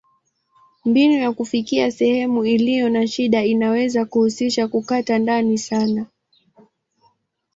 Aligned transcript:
Mbinu 0.85 1.17
ya 1.19 1.31
kufikia 1.33 1.91
sehemu 1.91 2.45
iliyo 2.45 2.89
na 2.89 3.07
shida 3.07 3.43
inaweza 3.45 4.05
kuhusisha 4.05 4.67
kukata 4.67 5.17
ndani 5.19 5.57
sana. 5.57 6.05